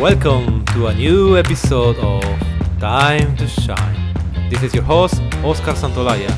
[0.00, 2.22] Welcome to a new episode of
[2.80, 4.14] Time to Shine.
[4.48, 6.32] This is your host, Oscar Santolaya.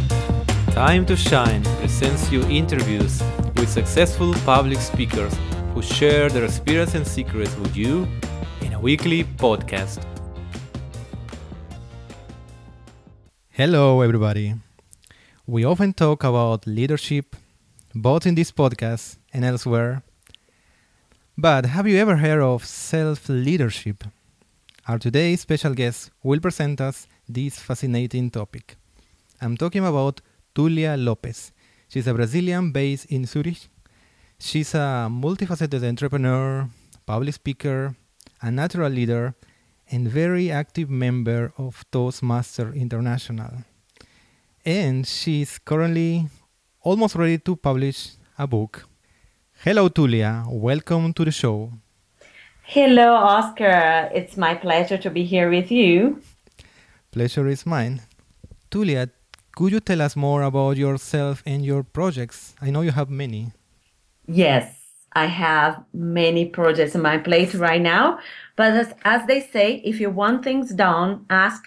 [0.74, 3.22] Time to Shine presents you interviews
[3.54, 5.32] with successful public speakers
[5.74, 8.08] who share their experience and secrets with you
[8.62, 10.02] in a weekly podcast.
[13.50, 14.56] Hello, everybody.
[15.46, 17.36] We often talk about leadership,
[17.94, 20.02] both in this podcast and elsewhere.
[21.36, 24.04] But have you ever heard of self leadership?
[24.86, 28.76] Our today's special guest will present us this fascinating topic.
[29.40, 30.20] I'm talking about
[30.54, 31.52] Tulia Lopes.
[31.88, 33.68] She's a Brazilian based in Zurich.
[34.38, 36.68] She's a multifaceted entrepreneur,
[37.06, 37.96] public speaker,
[38.42, 39.34] a natural leader,
[39.90, 43.64] and very active member of Toastmaster International.
[44.66, 46.28] And she's currently
[46.82, 48.86] almost ready to publish a book
[49.64, 50.44] Hello, Tulia.
[50.50, 51.70] Welcome to the show.
[52.64, 54.10] Hello, Oscar.
[54.12, 56.20] It's my pleasure to be here with you.
[57.12, 58.00] Pleasure is mine.
[58.72, 59.08] Tulia,
[59.54, 62.56] could you tell us more about yourself and your projects?
[62.60, 63.52] I know you have many.
[64.26, 64.74] Yes,
[65.12, 68.18] I have many projects on my plate right now.
[68.56, 71.62] But as, as they say, if you want things done, ask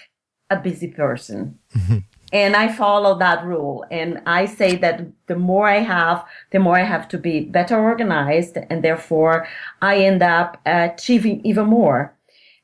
[0.49, 1.59] a busy person.
[2.31, 3.85] and I follow that rule.
[3.91, 7.79] And I say that the more I have, the more I have to be better
[7.79, 8.57] organized.
[8.69, 9.47] And therefore
[9.81, 12.15] I end up achieving even more.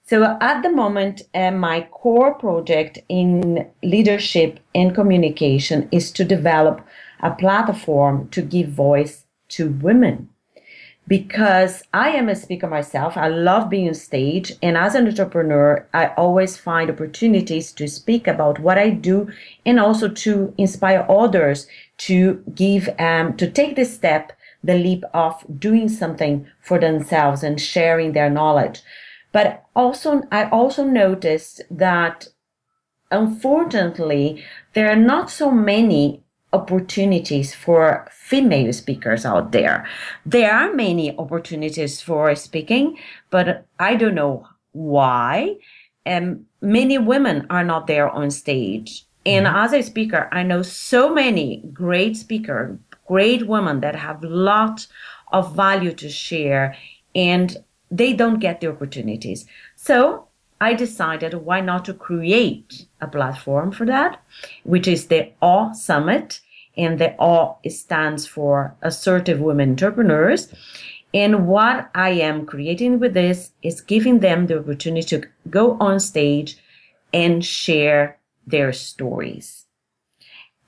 [0.04, 6.86] So at the moment, uh, my core project in leadership and communication is to develop
[7.22, 10.31] a platform to give voice to women
[11.08, 13.18] because I am a speaker myself.
[13.18, 14.54] I love being on stage.
[14.62, 19.30] And as an entrepreneur, I always find opportunities to speak about what I do
[19.66, 21.68] and also to inspire others
[22.00, 24.32] to give, um, to take the step,
[24.64, 28.82] the leap of doing something for themselves and sharing their knowledge.
[29.32, 32.28] But also, I also noticed that
[33.10, 34.44] unfortunately,
[34.74, 36.24] there are not so many
[36.54, 39.88] opportunities for female speakers out there.
[40.26, 42.98] There are many opportunities for speaking,
[43.30, 45.56] but I don't know why.
[46.06, 49.06] And many women are not there on stage.
[49.26, 49.56] And mm-hmm.
[49.56, 54.88] as a speaker, I know so many great speakers, great women that have lots
[55.32, 56.76] of value to share
[57.16, 57.58] and
[57.90, 59.46] they don't get the opportunities.
[59.76, 60.28] So
[60.62, 64.22] I decided why not to create a platform for that,
[64.64, 66.40] which is the AW Summit.
[66.78, 70.54] And the AW stands for Assertive Women Entrepreneurs.
[71.14, 76.00] And what I am creating with this is giving them the opportunity to go on
[76.00, 76.58] stage
[77.12, 79.66] and share their stories.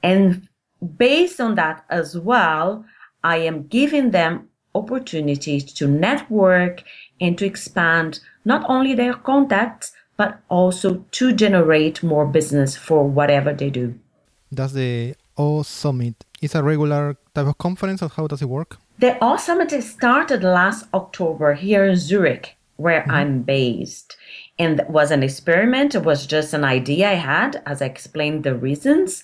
[0.02, 0.50] And
[0.98, 2.84] based on that as well,
[3.24, 6.84] I am giving them opportunities to network
[7.20, 13.54] and to expand not only their contacts, but also to generate more business for whatever
[13.54, 13.96] they do.
[14.54, 18.78] Does the AW Summit is a regular type of conference or how does it work?
[19.00, 23.12] The AW Summit started last October here in Zurich, where mm-hmm.
[23.12, 24.16] I'm based.
[24.60, 25.96] And it was an experiment.
[25.96, 29.24] It was just an idea I had as I explained the reasons.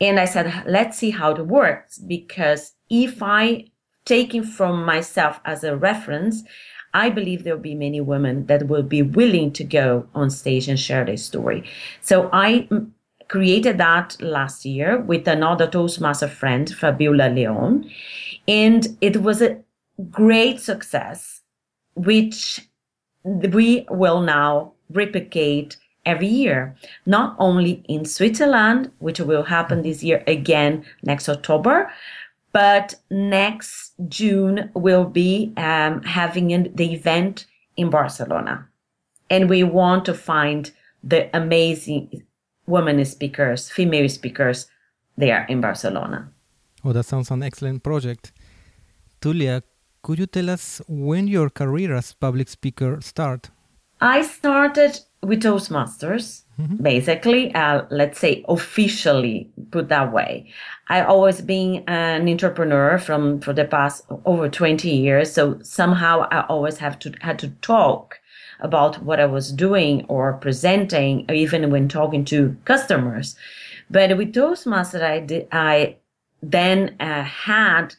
[0.00, 1.98] And I said, let's see how it works.
[1.98, 3.66] Because if I
[4.04, 6.42] taking from myself as a reference,
[6.96, 10.66] I believe there will be many women that will be willing to go on stage
[10.66, 11.62] and share their story.
[12.00, 12.90] So I mm,
[13.28, 17.90] created that last year with another Toastmaster friend, Fabiola Leon.
[18.48, 19.58] And it was a
[20.10, 21.42] great success,
[21.94, 22.66] which
[23.24, 25.76] we will now replicate
[26.06, 31.90] every year, not only in Switzerland, which will happen this year again next October,
[32.56, 37.44] but next June we'll be um, having an, the event
[37.76, 38.66] in Barcelona.
[39.28, 40.72] And we want to find
[41.04, 42.22] the amazing
[42.66, 44.68] women speakers, female speakers
[45.18, 46.30] there in Barcelona.
[46.82, 48.32] Oh, that sounds an excellent project.
[49.20, 49.60] Tulia,
[50.00, 53.50] could you tell us when your career as public speaker started?
[54.00, 56.82] I started with Toastmasters, mm-hmm.
[56.82, 60.52] basically, uh, let's say officially put that way.
[60.88, 65.32] I always been an entrepreneur from for the past over 20 years.
[65.32, 68.20] So somehow I always have to had to talk
[68.60, 73.36] about what I was doing or presenting, even when talking to customers.
[73.90, 75.96] But with Toastmasters, I did, I
[76.42, 77.94] then uh, had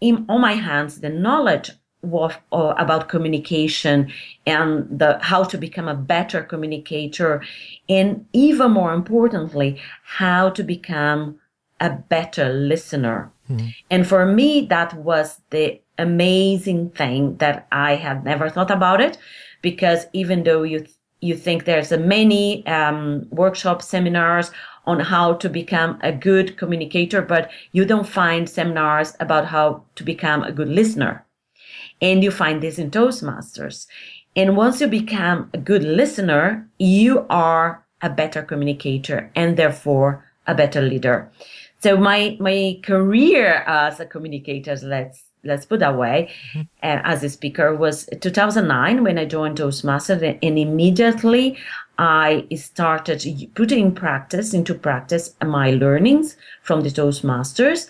[0.00, 1.70] in on my hands the knowledge
[2.02, 4.12] of, uh, about communication
[4.46, 7.42] and the how to become a better communicator,
[7.88, 11.38] and even more importantly, how to become
[11.80, 13.30] a better listener.
[13.50, 13.68] Mm-hmm.
[13.90, 19.18] And for me, that was the amazing thing that I had never thought about it
[19.62, 20.86] because even though you
[21.20, 24.52] you think there's a many um, workshops seminars
[24.86, 30.04] on how to become a good communicator but you don't find seminars about how to
[30.04, 31.24] become a good listener
[32.00, 33.86] and you find this in toastmasters
[34.36, 40.54] and once you become a good listener you are a better communicator and therefore a
[40.54, 41.30] better leader
[41.80, 46.60] so my my career as a communicator let's let's put that way, mm-hmm.
[46.82, 51.56] uh, as a speaker was 2009 when I joined Toastmasters, and immediately
[51.98, 57.88] I started putting practice into practice my learnings from the Toastmasters,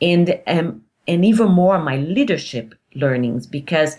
[0.00, 3.96] and um, and even more my leadership learnings because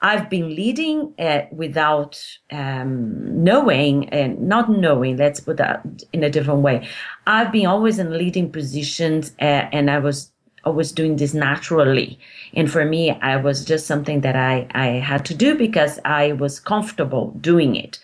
[0.00, 5.16] I've been leading uh, without um, knowing and not knowing.
[5.16, 6.86] Let's put that in a different way.
[7.26, 10.30] I've been always in leading positions, uh, and I was
[10.64, 12.18] always doing this naturally.
[12.54, 16.32] And for me, I was just something that I, I had to do because I
[16.32, 17.98] was comfortable doing it.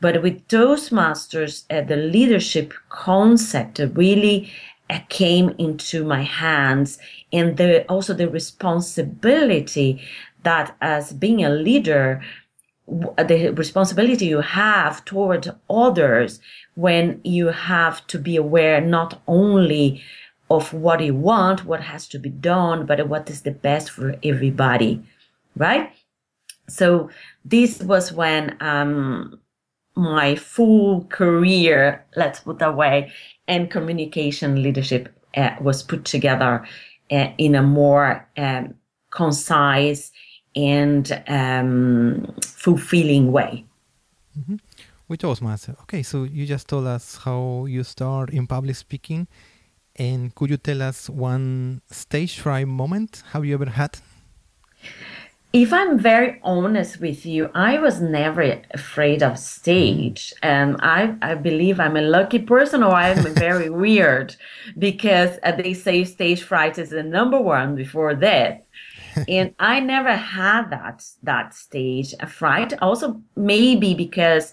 [0.00, 4.52] But with Toastmasters, uh, the leadership concept really
[4.90, 6.98] uh, came into my hands
[7.32, 10.00] and the, also the responsibility
[10.42, 12.22] that as being a leader,
[12.86, 16.40] the responsibility you have toward others
[16.74, 20.02] when you have to be aware not only
[20.50, 24.16] of what you want, what has to be done, but what is the best for
[24.22, 25.02] everybody,
[25.56, 25.92] right?
[26.68, 27.10] So
[27.44, 29.38] this was when um,
[29.94, 33.12] my full career, let's put that way,
[33.46, 36.66] and communication leadership uh, was put together
[37.10, 38.74] in a more um,
[39.10, 40.12] concise
[40.54, 43.64] and um, fulfilling way.
[44.38, 44.56] Mm-hmm.
[45.08, 45.74] With Toastmaster.
[45.82, 49.26] Okay, so you just told us how you start in public speaking
[49.98, 53.98] and could you tell us one stage fright moment have you ever had?
[55.52, 60.34] If I'm very honest with you, I was never afraid of stage.
[60.42, 64.36] And I, I believe I'm a lucky person or I'm very weird
[64.78, 68.66] because uh, they say stage fright is the number one before that.
[69.28, 72.74] and I never had that, that stage fright.
[72.82, 74.52] Also, maybe because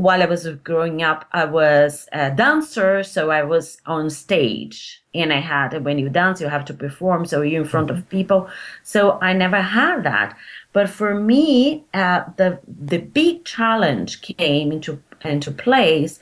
[0.00, 5.32] while I was growing up, I was a dancer, so I was on stage and
[5.32, 8.16] I had, when you dance, you have to perform, so you're in front of mm-hmm.
[8.16, 8.48] people.
[8.82, 10.36] So I never had that.
[10.72, 16.18] But for me, uh, the, the big challenge came into, into place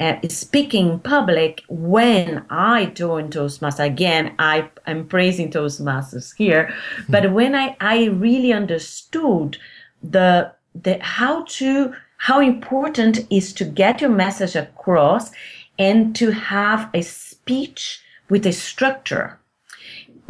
[0.00, 3.84] uh, speaking in public when I joined Toastmasters.
[3.84, 6.72] Again, I am praising Toastmasters here,
[7.08, 9.58] but when I, I really understood
[10.02, 15.30] the, the, how to, how important is to get your message across
[15.78, 19.38] and to have a speech with a structure.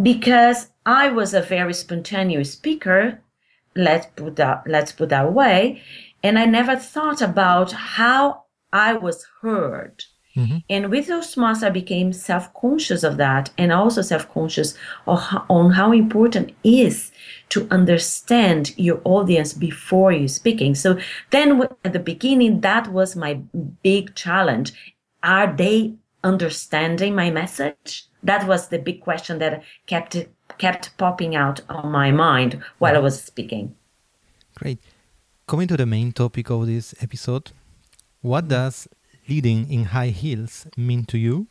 [0.01, 3.21] Because I was a very spontaneous speaker,
[3.75, 5.83] let's put that, let's put that way,
[6.23, 10.05] and I never thought about how I was heard.
[10.39, 10.59] Mm-hmm.
[10.71, 14.77] And with Toastmasters, I became self-conscious of that and also self-conscious
[15.07, 17.11] how, on how important is
[17.49, 20.77] to understand your audience before you speaking.
[20.77, 20.99] So
[21.31, 23.35] then at the beginning, that was my
[23.83, 24.73] big challenge.
[25.25, 28.05] Are they understanding my message?
[28.23, 30.17] That was the big question that kept
[30.59, 33.75] kept popping out on my mind while I was speaking.
[34.55, 34.79] Great.
[35.47, 37.53] Coming to the main topic of this episode,
[38.21, 38.89] what does
[39.29, 41.47] leading in high heels mean to you?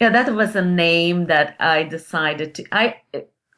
[0.00, 2.64] Yeah, that was a name that I decided to.
[2.72, 2.96] I,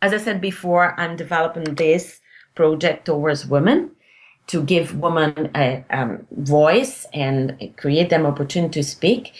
[0.01, 2.21] as I said before, I'm developing this
[2.55, 3.93] project towards women
[4.49, 9.33] to give women a um, voice and create them opportunity to speak.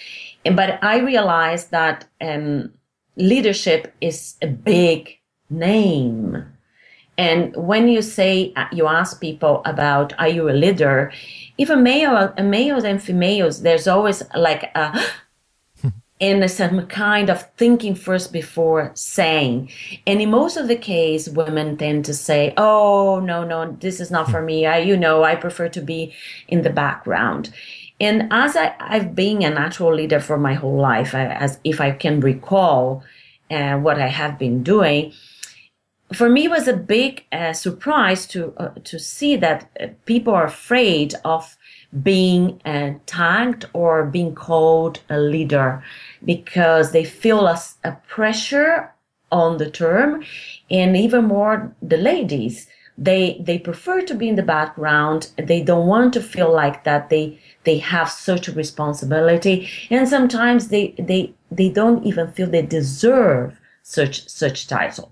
[0.45, 2.73] But I realized that um,
[3.17, 5.19] leadership is a big
[5.51, 6.52] name.
[7.23, 11.13] And when you say, uh, you ask people about, are you a leader?
[11.57, 15.01] Even male, males and females, there's always like a,
[16.21, 19.71] and some kind of thinking first before saying.
[20.05, 24.11] And in most of the case, women tend to say, "Oh, no, no, this is
[24.11, 24.67] not for me.
[24.67, 26.13] I, you know, I prefer to be
[26.49, 27.53] in the background."
[28.01, 31.93] And as I, have been a natural leader for my whole life, as if I
[31.93, 33.05] can recall
[33.49, 35.13] uh, what I have been doing,
[36.17, 40.47] for me was a big uh, surprise to uh, to see that uh, people are
[40.47, 41.57] afraid of
[42.03, 45.83] being uh, tagged or being called a leader
[46.25, 48.93] because they feel a, a pressure
[49.31, 50.25] on the term.
[50.71, 55.31] And even more the ladies they they prefer to be in the background.
[55.37, 59.69] They don't want to feel like that they they have such a responsibility.
[59.91, 65.11] And sometimes they they they don't even feel they deserve such such title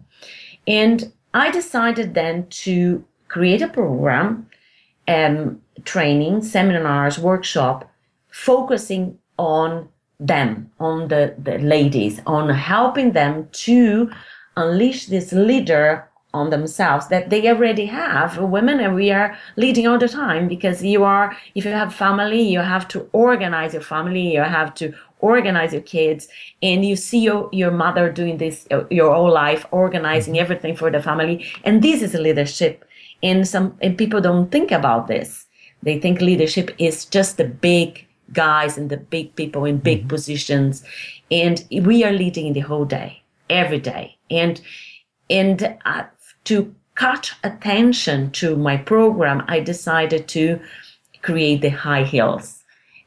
[0.67, 4.47] and i decided then to create a program
[5.11, 7.91] um, training, seminars, workshop,
[8.31, 9.89] focusing on
[10.19, 14.11] them, on the, the ladies, on helping them to
[14.57, 18.39] unleash this leader on themselves that they already have.
[18.39, 22.41] Women and we are leading all the time because you are if you have family
[22.41, 26.29] you have to organize your family you have to organize your kids
[26.63, 30.43] and you see your, your mother doing this your whole life organizing mm-hmm.
[30.43, 32.85] everything for the family and this is leadership
[33.23, 35.47] and some and people don't think about this
[35.83, 40.09] they think leadership is just the big guys and the big people in big mm-hmm.
[40.09, 40.85] positions
[41.31, 44.61] and we are leading the whole day every day and
[45.29, 46.05] and uh,
[46.45, 50.61] to cut attention to my program, I decided to
[51.23, 52.60] create the high heels.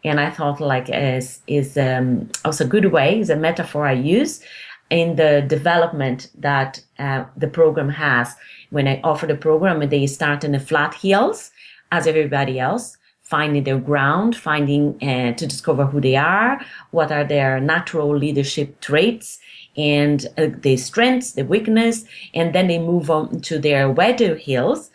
[0.03, 3.93] And I thought like is is um, also a good way, is a metaphor I
[3.93, 4.41] use
[4.89, 8.35] in the development that uh, the program has.
[8.69, 11.51] When I offer the program, they start in the flat heels
[11.91, 16.59] as everybody else, finding their ground, finding uh, to discover who they are,
[16.91, 19.39] what are their natural leadership traits,
[19.77, 24.91] and uh, the strengths, the weakness, and then they move on to their weather hills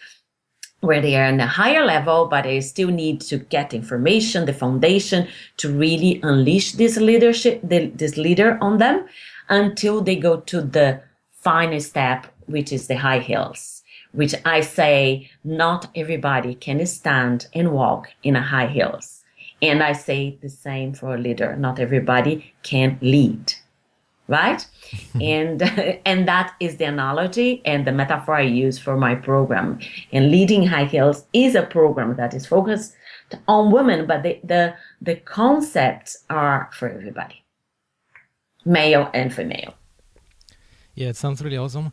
[0.80, 4.52] where they are in a higher level, but they still need to get information, the
[4.52, 9.06] foundation to really unleash this leadership, this leader on them
[9.48, 11.00] until they go to the
[11.32, 13.82] final step, which is the high hills,
[14.12, 19.24] which I say not everybody can stand and walk in a high hills.
[19.60, 21.56] And I say the same for a leader.
[21.56, 23.54] Not everybody can lead
[24.28, 24.64] right?
[24.90, 25.20] Mm-hmm.
[25.22, 25.62] and
[26.06, 29.80] and that is the analogy and the metaphor I use for my program.
[30.12, 32.94] And leading high heels is a program that is focused
[33.46, 37.42] on women, but the the, the concepts are for everybody,
[38.64, 39.74] male and female.
[40.94, 41.92] Yeah, it sounds really awesome.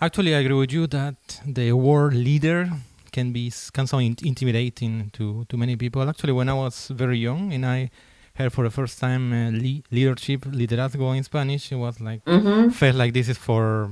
[0.00, 2.70] Actually, I agree with you that the word leader
[3.10, 6.08] can be can sound intimidating to to many people.
[6.08, 7.90] Actually, when I was very young and I
[8.38, 11.72] heard for the first time uh, le- leadership, liderazgo in Spanish.
[11.72, 12.70] It was like mm-hmm.
[12.70, 13.90] felt like this is for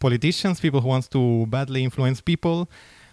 [0.00, 2.68] politicians, people who wants to badly influence people.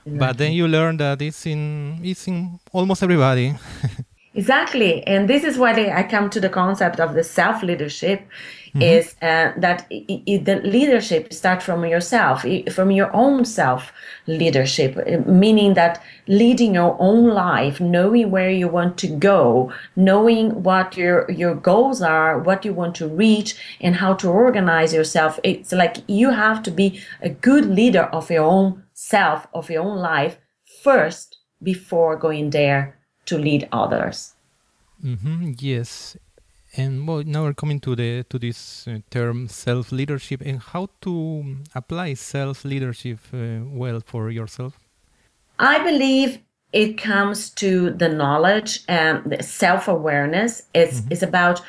[0.06, 0.20] Exactly.
[0.20, 3.56] But then you learn that it's in it's in almost everybody.
[4.34, 8.28] exactly, and this is why I come to the concept of the self leadership
[8.74, 8.82] mm-hmm.
[8.82, 13.92] is uh, that it, it, the leadership starts from yourself, from your own self
[14.28, 20.64] leadership, uh, meaning that leading your own life, knowing where you want to go, knowing
[20.64, 25.40] what your your goals are, what you want to reach, and how to organize yourself.
[25.44, 29.84] It's like you have to be a good leader of your own self, of your
[29.84, 30.38] own life
[30.84, 33.01] first before going there
[33.32, 34.36] to lead others.
[35.04, 36.18] Mm-hmm, yes,
[36.78, 40.90] and well, now we're coming to the to this uh, term self leadership and how
[41.02, 41.14] to
[41.74, 44.80] apply self leadership uh, well for yourself.
[45.60, 46.40] I believe
[46.72, 50.64] it comes to the knowledge and the self awareness.
[50.74, 51.12] It's mm-hmm.
[51.12, 51.62] it's about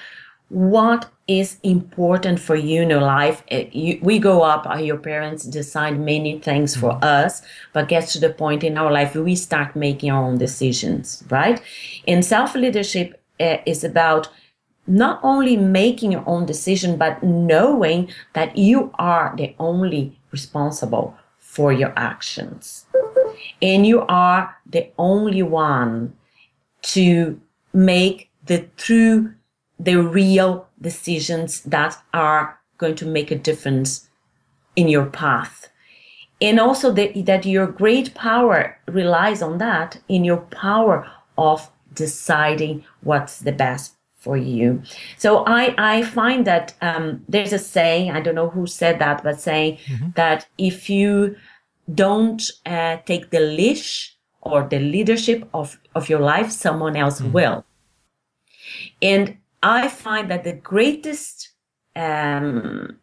[0.53, 3.43] what is important for you in your life.
[3.49, 7.05] It, you, we grow up, uh, your parents decide many things for mm-hmm.
[7.05, 7.43] us,
[7.73, 11.61] but gets to the point in our life we start making our own decisions, right?
[12.07, 14.29] And self leadership uh, is about
[14.87, 21.73] not only making your own decision, but knowing that you are the only responsible for
[21.73, 22.87] your actions.
[23.61, 26.15] And you are the only one
[26.83, 27.41] to
[27.73, 29.35] make the true,
[29.83, 34.09] the real decisions that are going to make a difference
[34.77, 35.69] in your path.
[36.41, 42.85] And also that, that your great power relies on that in your power of deciding
[43.03, 44.83] what's the best for you.
[45.19, 49.23] So I, I find that um, there's a saying, I don't know who said that,
[49.25, 50.11] but saying mm-hmm.
[50.15, 51.37] that if you
[51.93, 57.33] don't uh, take the leash or the leadership of, of your life, someone else mm-hmm.
[57.33, 57.65] will.
[59.01, 61.51] And I find that the greatest
[61.95, 62.99] um,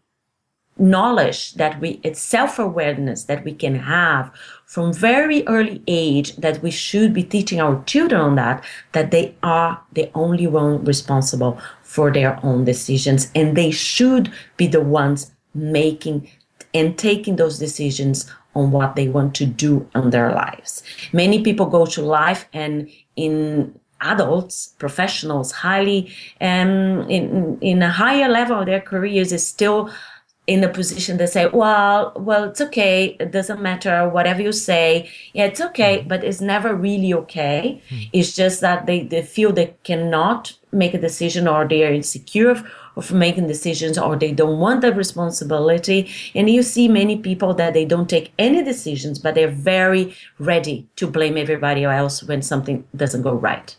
[0.78, 4.32] knowledge that we, it's self-awareness that we can have
[4.66, 8.64] from very early age that we should be teaching our children on that,
[8.94, 14.68] that they are the only one responsible for their own decisions and they should be
[14.68, 16.30] the ones making
[16.74, 20.84] and taking those decisions on what they want to do in their lives.
[21.14, 28.30] Many people go to life and in adults, professionals, highly um, in in a higher
[28.30, 29.90] level of their careers is still
[30.50, 33.16] in a position that say, well, well, it's okay.
[33.20, 34.10] It doesn't matter.
[34.10, 35.08] Whatever you say.
[35.34, 36.08] Yeah, it's okay, mm-hmm.
[36.08, 37.80] but it's never really okay.
[37.90, 38.10] Mm.
[38.14, 42.64] It's just that they, they feel they cannot make a decision or they are insecure
[42.96, 46.10] of making decisions or they don't want the responsibility.
[46.34, 50.88] And you see many people that they don't take any decisions, but they're very ready
[50.96, 53.76] to blame everybody else when something doesn't go right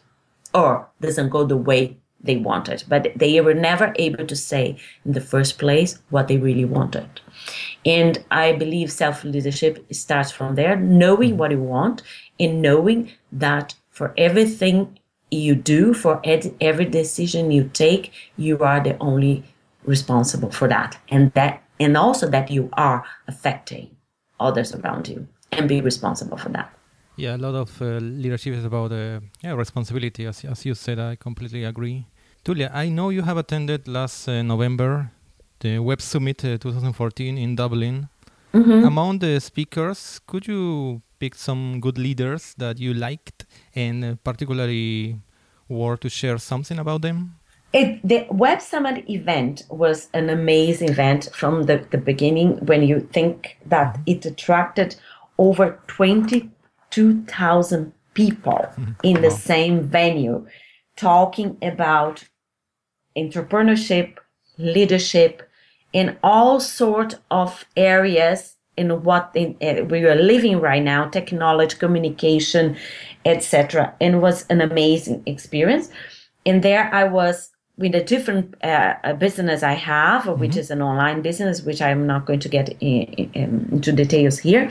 [0.54, 2.84] or doesn't go the way they wanted.
[2.88, 7.08] But they were never able to say in the first place what they really wanted.
[7.84, 12.02] And I believe self leadership starts from there, knowing what you want
[12.38, 14.98] and knowing that for everything
[15.30, 19.44] you do, for ed- every decision you take, you are the only
[19.84, 20.98] responsible for that.
[21.08, 23.96] And that, and also that you are affecting
[24.38, 26.72] others around you and be responsible for that.
[27.20, 30.98] Yeah, a lot of uh, leadership is about uh, yeah, responsibility, as, as you said.
[30.98, 32.06] I completely agree.
[32.46, 35.10] Tulia, I know you have attended last uh, November
[35.58, 38.08] the Web Summit uh, 2014 in Dublin.
[38.54, 38.86] Mm-hmm.
[38.86, 45.20] Among the speakers, could you pick some good leaders that you liked and uh, particularly
[45.68, 47.36] were to share something about them?
[47.74, 53.00] It, the Web Summit event was an amazing event from the, the beginning when you
[53.12, 54.96] think that it attracted
[55.36, 55.78] over
[56.90, 58.92] 22,000 people mm-hmm.
[59.02, 60.46] in the same venue
[60.96, 62.24] talking about
[63.16, 64.16] entrepreneurship,
[64.58, 65.48] leadership,
[65.92, 71.76] in all sort of areas in what in, uh, we are living right now, technology,
[71.76, 72.76] communication,
[73.24, 73.94] etc.
[74.00, 75.90] And was an amazing experience.
[76.46, 80.40] And there I was with a different uh, business I have, mm-hmm.
[80.40, 83.02] which is an online business, which I'm not going to get in,
[83.34, 84.70] in, into details here.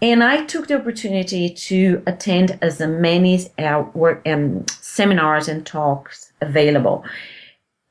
[0.00, 3.46] And I took the opportunity to attend as many
[3.94, 7.04] work, um, seminars and talks available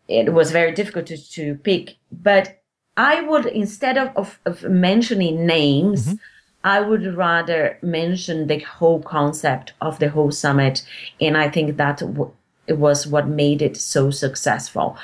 [0.08, 1.98] it was very difficult to, to pick.
[2.12, 2.62] But
[2.96, 6.16] I would, instead of, of, of mentioning names, mm-hmm.
[6.64, 10.84] I would rather mention the whole concept of the whole summit.
[11.22, 12.32] And I think that w-
[12.66, 14.98] it was what made it so successful.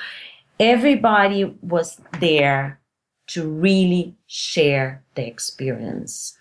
[0.59, 2.79] Everybody was there
[3.27, 6.37] to really share the experience.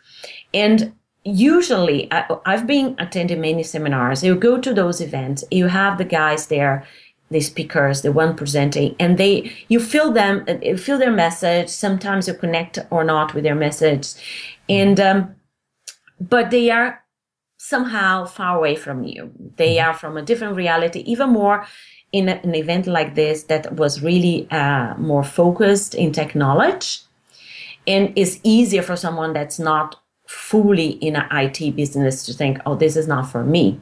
[0.52, 0.92] And
[1.24, 4.22] usually I, have been attending many seminars.
[4.22, 6.86] You go to those events, you have the guys there
[7.32, 11.68] the speakers, the one presenting, and they you feel them, you feel their message.
[11.68, 14.14] Sometimes you connect or not with their message,
[14.68, 15.34] and um,
[16.20, 17.02] but they are
[17.56, 19.32] somehow far away from you.
[19.56, 19.90] They mm-hmm.
[19.90, 21.66] are from a different reality, even more
[22.12, 27.00] in a, an event like this that was really uh, more focused in technology,
[27.86, 30.01] and is easier for someone that's not
[30.32, 33.78] fully in an IT business to think, oh, this is not for me.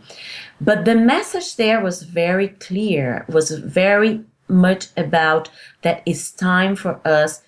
[0.60, 5.48] But the message there was very clear, was very much about
[5.82, 7.42] that it's time for us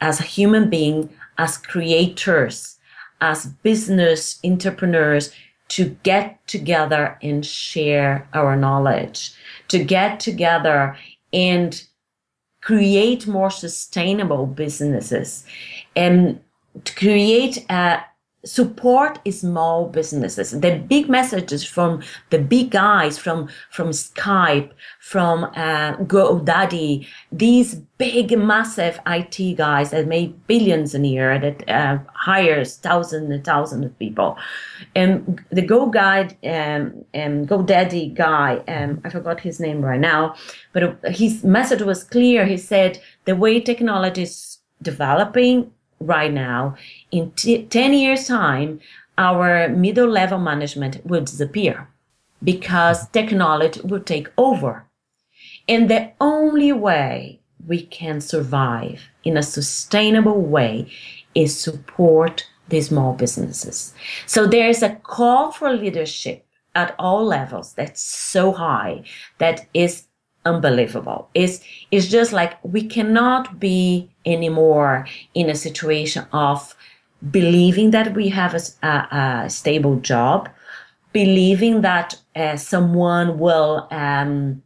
[0.00, 2.78] as a human being, as creators,
[3.20, 5.32] as business entrepreneurs
[5.68, 9.32] to get together and share our knowledge,
[9.68, 10.96] to get together
[11.32, 11.84] and
[12.62, 15.44] create more sustainable businesses
[15.94, 16.40] and
[16.84, 18.00] to create a,
[18.48, 20.50] support small businesses.
[20.52, 28.38] The big messages from the big guys from from Skype, from uh, GoDaddy, these big,
[28.38, 33.84] massive IT guys that make billions in a year, that uh, hires thousands and thousands
[33.84, 34.38] of people.
[34.94, 40.36] And the Go Guide, um, um, GoDaddy guy, um, I forgot his name right now,
[40.72, 42.46] but his message was clear.
[42.46, 46.76] He said the way technology is developing right now,
[47.10, 48.80] in t- 10 years' time,
[49.16, 51.88] our middle level management will disappear
[52.42, 54.86] because technology will take over.
[55.68, 60.90] And the only way we can survive in a sustainable way
[61.34, 63.94] is support the small businesses.
[64.26, 69.02] So there's a call for leadership at all levels that's so high
[69.38, 70.04] that is
[70.44, 71.28] unbelievable.
[71.34, 76.76] It's, it's just like we cannot be anymore in a situation of
[77.30, 80.48] believing that we have a, a, a stable job,
[81.12, 84.62] believing that uh, someone will, um,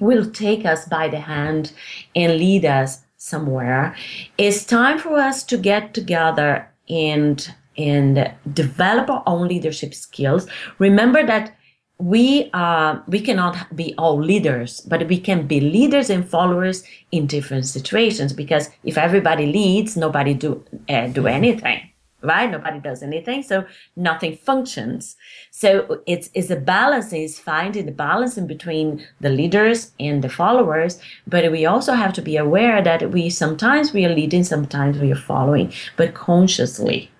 [0.00, 1.72] will take us by the hand
[2.16, 3.94] and lead us somewhere.
[4.38, 10.46] It's time for us to get together and and develop our own leadership skills.
[10.78, 11.56] Remember that
[12.02, 17.28] we uh, we cannot be all leaders, but we can be leaders and followers in
[17.28, 18.32] different situations.
[18.32, 21.28] Because if everybody leads, nobody do uh, do mm-hmm.
[21.28, 21.80] anything,
[22.22, 22.50] right?
[22.50, 25.14] Nobody does anything, so nothing functions.
[25.52, 27.12] So it's it's a balance.
[27.12, 31.00] Is finding the balance in between the leaders and the followers.
[31.28, 35.12] But we also have to be aware that we sometimes we are leading, sometimes we
[35.12, 37.12] are following, but consciously,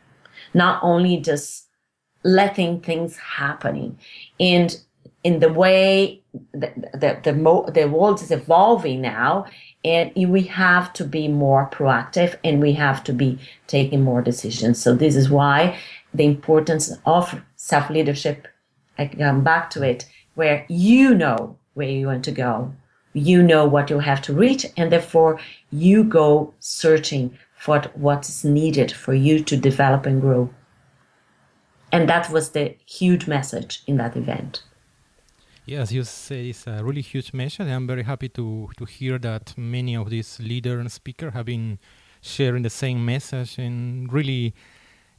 [0.54, 1.68] not only just
[2.24, 3.98] letting things happening
[4.42, 4.78] and
[5.24, 6.20] in the way
[6.52, 9.46] the the the, the world is evolving now,
[9.84, 14.82] and we have to be more proactive and we have to be taking more decisions.
[14.82, 15.78] So this is why
[16.12, 18.48] the importance of self leadership.
[18.98, 22.74] I come back to it, where you know where you want to go,
[23.14, 28.44] you know what you have to reach, and therefore you go searching for what is
[28.44, 30.50] needed for you to develop and grow.
[31.92, 34.62] And that was the huge message in that event.
[35.66, 37.68] Yes, you say it's a really huge message.
[37.68, 41.78] I'm very happy to, to hear that many of these leaders and speakers have been
[42.20, 44.54] sharing the same message and really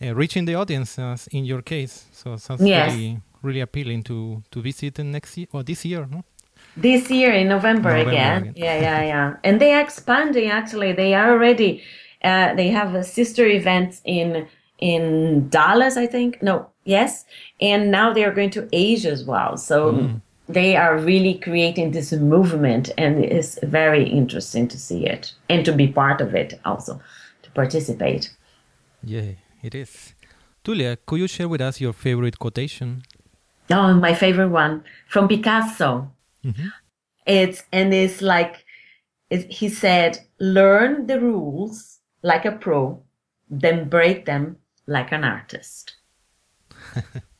[0.01, 2.05] uh, reaching the audience as in your case.
[2.11, 2.91] So it sounds yes.
[2.91, 6.25] really, really appealing to, to visit in next year or this year, no?
[6.75, 8.41] This year in November, November again.
[8.41, 8.53] again.
[8.57, 9.35] Yeah, yeah, yeah.
[9.43, 10.91] and they are expanding actually.
[10.93, 11.83] They are already,
[12.23, 14.47] uh, they have a sister event in
[14.83, 16.43] in Dallas, I think.
[16.43, 17.25] No, yes.
[17.61, 19.57] And now they are going to Asia as well.
[19.57, 25.31] So mm they are really creating this movement and it's very interesting to see it
[25.49, 26.99] and to be part of it also
[27.41, 28.29] to participate
[29.03, 30.13] yeah it is
[30.63, 33.03] tulia could you share with us your favorite quotation
[33.71, 36.11] oh my favorite one from picasso
[36.43, 36.67] mm-hmm.
[37.25, 38.65] it's and it's like
[39.29, 43.01] it, he said learn the rules like a pro
[43.49, 45.95] then break them like an artist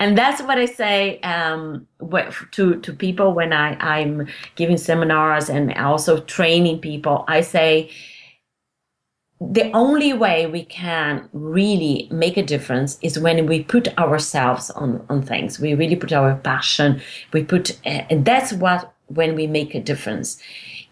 [0.00, 1.86] and that's what I say um,
[2.52, 7.24] to to people when I I'm giving seminars and also training people.
[7.28, 7.90] I say
[9.40, 15.04] the only way we can really make a difference is when we put ourselves on
[15.08, 15.60] on things.
[15.60, 17.00] We really put our passion.
[17.32, 20.40] We put and that's what when we make a difference.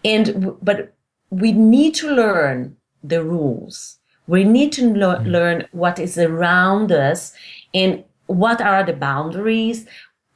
[0.05, 0.93] And but
[1.29, 3.97] we need to learn the rules.
[4.27, 5.31] We need to lo- mm.
[5.31, 7.33] learn what is around us
[7.73, 9.85] and what are the boundaries,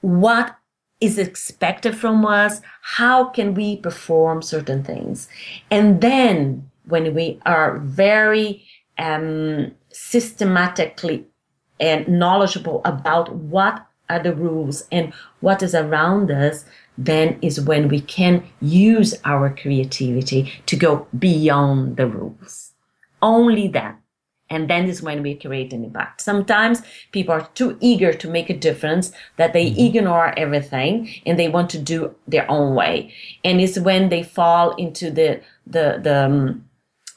[0.01, 0.55] what
[0.99, 5.29] is expected from us, how can we perform certain things.
[5.69, 8.63] And then when we are very
[8.97, 11.25] um, systematically
[11.79, 16.65] and knowledgeable about what are the rules and what is around us,
[16.97, 22.73] then is when we can use our creativity to go beyond the rules.
[23.21, 23.97] Only then.
[24.49, 26.21] And then is when we create an impact.
[26.21, 29.97] Sometimes people are too eager to make a difference that they mm-hmm.
[29.97, 33.13] ignore everything and they want to do their own way.
[33.43, 36.69] And it's when they fall into the, the, the, um,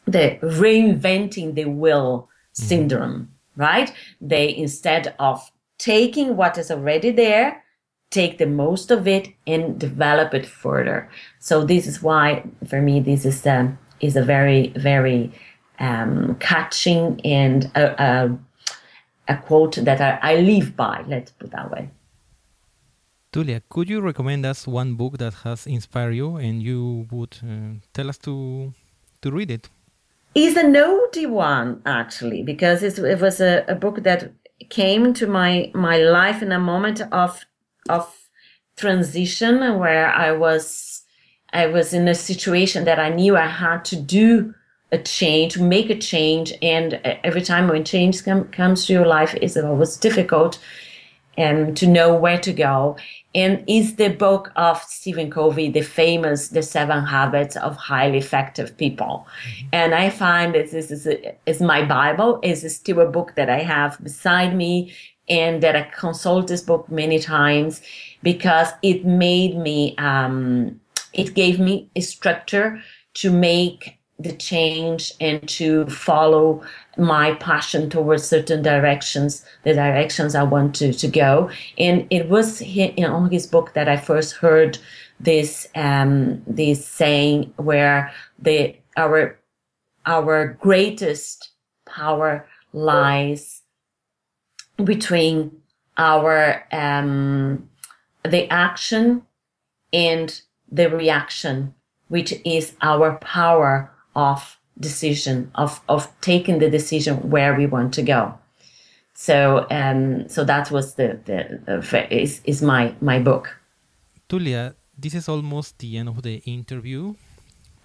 [0.06, 2.66] the reinventing the will mm-hmm.
[2.66, 3.92] syndrome, right?
[4.20, 7.62] They, instead of taking what is already there,
[8.10, 11.08] take the most of it and develop it further.
[11.38, 15.32] So this is why, for me, this is, um, is a very, very,
[15.80, 18.38] um, catching and a, a,
[19.28, 21.90] a quote that I, I, live by, let's put that way.
[23.32, 27.78] Tulia, could you recommend us one book that has inspired you and you would uh,
[27.94, 28.74] tell us to,
[29.22, 29.68] to read it?
[30.34, 34.32] It's a naughty one, actually, because it was a, a book that
[34.68, 37.44] came to my, my life in a moment of,
[37.88, 38.14] of
[38.76, 41.02] transition where I was,
[41.52, 44.54] I was in a situation that I knew I had to do
[44.92, 46.52] a change, make a change.
[46.62, 50.58] And every time when change com- comes to your life, it's always difficult
[51.36, 52.96] and to know where to go.
[53.34, 58.76] And is the book of Stephen Covey, the famous The Seven Habits of Highly Effective
[58.76, 59.26] People.
[59.46, 59.68] Mm-hmm.
[59.72, 63.48] And I find that this is, a, is my Bible, is still a book that
[63.48, 64.92] I have beside me
[65.28, 67.80] and that I consult this book many times
[68.24, 70.80] because it made me, um,
[71.12, 72.82] it gave me a structure
[73.14, 76.62] to make the change and to follow
[76.98, 81.50] my passion towards certain directions, the directions I want to, to go.
[81.78, 84.78] And it was in, on his book that I first heard
[85.18, 89.38] this, um, this saying where the, our,
[90.04, 91.50] our greatest
[91.86, 93.62] power lies
[94.84, 95.50] between
[95.96, 97.68] our, um,
[98.24, 99.22] the action
[99.92, 101.74] and the reaction,
[102.08, 108.02] which is our power of decision of of taking the decision where we want to
[108.02, 108.34] go.
[109.14, 113.56] So um so that was the the, the is is my my book.
[114.28, 117.14] Tulia this is almost the end of the interview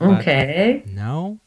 [0.02, 0.84] okay.
[0.86, 1.38] now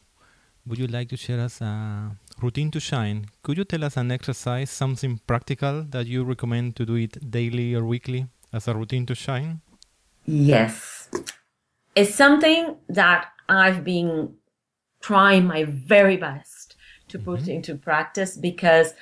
[0.65, 2.11] would you like to share us a
[2.41, 3.25] routine to shine?
[3.43, 7.73] Could you tell us an exercise something practical that you recommend to do it daily
[7.73, 9.61] or weekly as a routine to shine?
[10.25, 11.09] Yes.
[11.95, 14.35] It's something that i've been
[14.99, 16.75] trying my very best
[17.09, 17.51] to put mm-hmm.
[17.51, 18.93] into practice because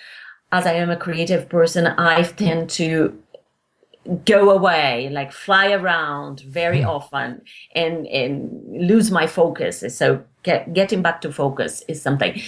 [0.51, 3.21] as I am a creative person, I tend to
[4.25, 6.87] go away, like fly around very Mm.
[6.87, 7.41] often
[7.75, 9.83] and, and lose my focus.
[9.89, 12.39] So get, getting back to focus is something.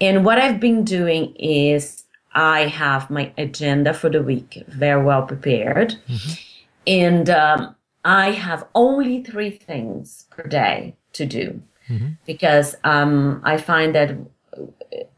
[0.00, 2.02] And what I've been doing is
[2.34, 5.94] I have my agenda for the week very well prepared.
[6.86, 11.62] And um, I have only three things per day to do
[12.26, 14.16] because um, I find that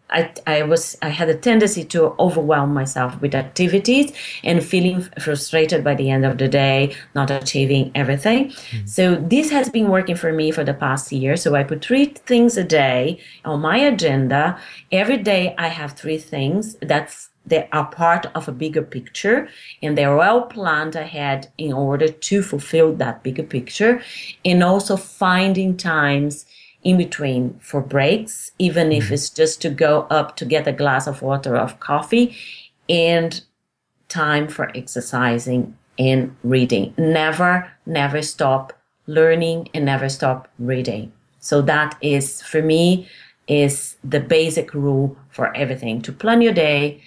[0.09, 4.13] I, I was I had a tendency to overwhelm myself with activities
[4.45, 8.53] and feeling frustrated by the end of the day, not achieving everything.
[8.85, 11.37] So this has been working for me for the past year.
[11.37, 14.59] So I put three things a day on my agenda.
[14.93, 19.49] Every day I have three things that's they are part of a bigger picture
[19.81, 24.03] and they're well planned ahead in order to fulfill that bigger picture
[24.45, 26.45] and also finding times
[26.87, 29.15] in between for breaks, even if mm-hmm.
[29.15, 32.37] it's just to go up to get a glass of water or coffee
[32.89, 33.43] and
[34.09, 36.95] time for exercising and reading.
[36.97, 38.73] Never, never stop
[39.09, 41.13] learning and never stop reading.
[41.41, 43.09] So that is for me
[43.49, 47.03] is the basic rule for everything to plan your day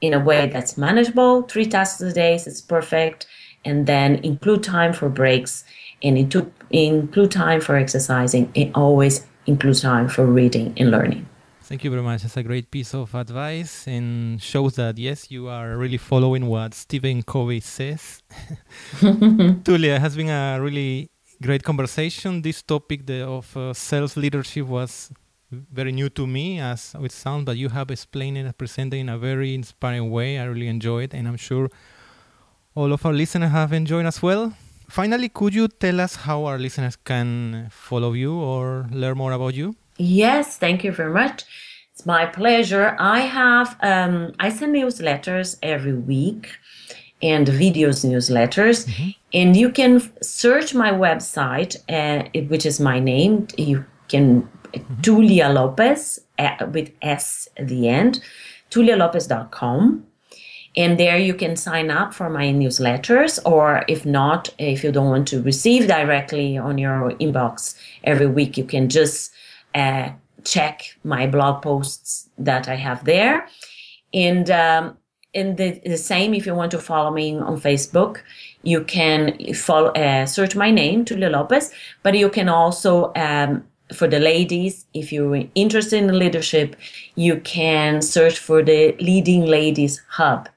[0.00, 1.42] in a way that's manageable.
[1.42, 3.26] Three tasks a day is perfect.
[3.64, 5.64] And then include time for breaks
[6.02, 11.28] and into, include time for exercising and always include time for reading and learning.
[11.62, 12.22] Thank you very much.
[12.22, 16.74] That's a great piece of advice and shows that, yes, you are really following what
[16.74, 18.22] Stephen Covey says.
[19.00, 21.10] Tulia, has been a really
[21.40, 22.42] great conversation.
[22.42, 25.10] This topic the, of uh, self leadership was
[25.50, 29.08] very new to me, as it sounds, but you have explained it and presented in
[29.08, 30.38] a very inspiring way.
[30.38, 31.68] I really enjoyed it, and I'm sure
[32.74, 34.52] all of our listeners have enjoyed as well.
[34.92, 39.54] Finally, could you tell us how our listeners can follow you or learn more about
[39.54, 39.74] you?
[39.96, 41.44] Yes, thank you very much.
[41.94, 42.94] It's my pleasure.
[42.98, 46.50] I have um, I send newsletters every week
[47.22, 48.86] and videos newsletters,
[49.32, 53.48] and you can search my website, uh, which is my name.
[53.56, 54.46] You can
[55.00, 58.20] Tulia Lopes uh, with S at the end,
[58.70, 60.06] tulialopes.com.
[60.74, 65.10] And there you can sign up for my newsletters, or if not, if you don't
[65.10, 69.32] want to receive directly on your inbox every week, you can just
[69.74, 70.10] uh,
[70.44, 73.46] check my blog posts that I have there.
[74.14, 74.96] And um,
[75.34, 78.20] and the, the same if you want to follow me on Facebook,
[78.62, 81.70] you can follow uh, search my name Tulia Lopes,
[82.02, 86.76] but you can also um, for the ladies, if you're interested in leadership,
[87.14, 90.48] you can search for the Leading Ladies Hub